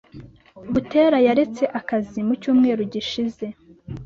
[0.71, 3.45] Butera yaretse akazi mu cyumweru gishize.